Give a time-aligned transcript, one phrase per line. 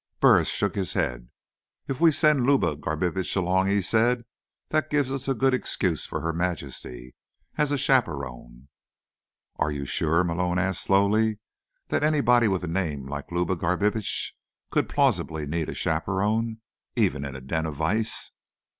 [0.19, 1.29] Burris shook his head.
[1.87, 4.25] "If we send Luba Garbitsch along," he said,
[4.69, 7.13] "that gives us a good excuse for Her Majesty.
[7.55, 8.69] As a chaperone."
[9.57, 11.37] "Are you sure," Malone asked slowly,
[11.89, 14.33] "that anybody with a name like Luba Garbitsch
[14.71, 16.61] could plausibly need a chaperone?
[16.95, 18.31] Even in a den of vice?